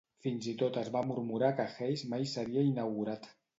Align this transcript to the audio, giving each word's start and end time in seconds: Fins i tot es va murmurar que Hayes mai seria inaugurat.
Fins 0.25 0.45
i 0.53 0.55
tot 0.61 0.79
es 0.83 0.89
va 0.95 1.03
murmurar 1.09 1.53
que 1.61 1.67
Hayes 1.75 2.07
mai 2.17 2.27
seria 2.35 2.67
inaugurat. 2.73 3.33